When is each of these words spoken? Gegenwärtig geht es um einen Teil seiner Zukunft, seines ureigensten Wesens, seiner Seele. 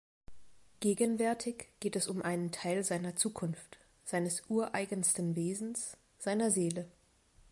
Gegenwärtig 0.79 1.67
geht 1.79 1.95
es 1.95 2.07
um 2.07 2.23
einen 2.23 2.51
Teil 2.51 2.83
seiner 2.83 3.15
Zukunft, 3.15 3.77
seines 4.03 4.41
ureigensten 4.49 5.35
Wesens, 5.35 5.95
seiner 6.17 6.49
Seele. 6.49 6.89